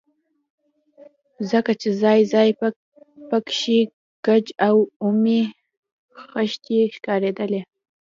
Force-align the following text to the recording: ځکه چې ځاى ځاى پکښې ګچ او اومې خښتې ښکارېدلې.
ځکه 1.49 1.71
چې 1.81 1.89
ځاى 2.01 2.21
ځاى 2.31 2.49
پکښې 3.29 3.79
ګچ 4.25 4.45
او 4.67 4.75
اومې 5.03 5.41
خښتې 6.21 6.79
ښکارېدلې. 6.95 7.61